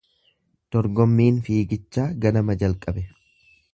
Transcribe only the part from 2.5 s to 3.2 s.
jalqabe.